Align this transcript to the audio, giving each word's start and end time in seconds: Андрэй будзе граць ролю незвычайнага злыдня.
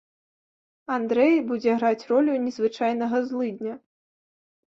Андрэй 0.93 1.35
будзе 1.51 1.75
граць 1.83 2.07
ролю 2.13 2.33
незвычайнага 2.45 3.17
злыдня. 3.33 3.73